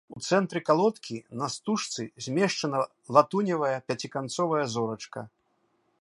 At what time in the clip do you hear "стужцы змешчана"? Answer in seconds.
1.55-2.79